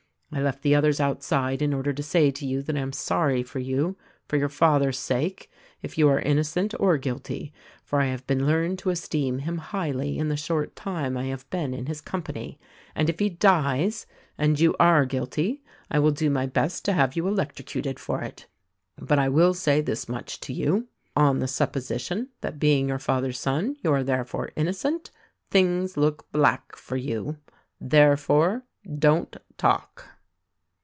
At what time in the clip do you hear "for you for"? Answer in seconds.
3.43-4.37